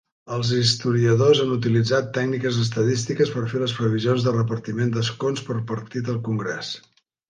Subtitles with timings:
[0.35, 6.15] Els historiadors han utilitzat tècniques estadístiques per fer les previsions de repartiment d'escons per partit
[6.17, 6.79] al congrés.